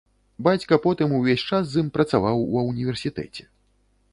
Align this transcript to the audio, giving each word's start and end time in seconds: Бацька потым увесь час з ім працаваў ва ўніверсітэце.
Бацька 0.45 0.77
потым 0.85 1.13
увесь 1.17 1.43
час 1.49 1.63
з 1.73 1.83
ім 1.83 1.91
працаваў 1.99 2.41
ва 2.57 2.61
ўніверсітэце. 2.71 3.43